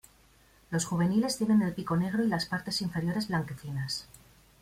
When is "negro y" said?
1.95-2.27